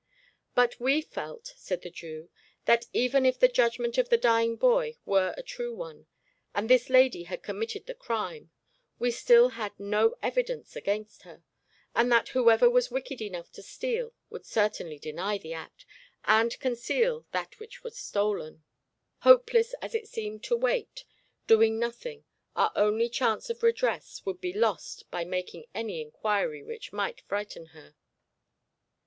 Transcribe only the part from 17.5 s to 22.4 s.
which was stolen. Hopeless as it seemed to wait, doing nothing,